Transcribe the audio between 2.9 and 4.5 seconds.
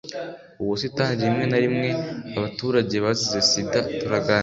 bazize sida turaganira